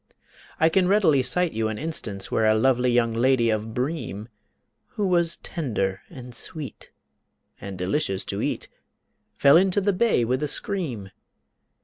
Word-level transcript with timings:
I 0.59 0.67
can 0.69 0.87
readily 0.87 1.21
cite 1.21 1.51
you 1.51 1.67
an 1.67 1.77
instance 1.77 2.31
Where 2.31 2.45
a 2.45 2.55
lovely 2.55 2.89
young 2.89 3.13
lady 3.13 3.51
of 3.51 3.75
Breem, 3.75 4.29
Who 4.97 5.05
was 5.05 5.37
tender 5.37 6.01
and 6.09 6.33
sweet 6.33 6.89
and 7.59 7.77
delicious 7.77 8.25
to 8.25 8.41
eat, 8.41 8.67
Fell 9.35 9.57
into 9.57 9.79
the 9.79 9.93
bay 9.93 10.25
with 10.25 10.41
a 10.41 10.47
scream. 10.47 11.11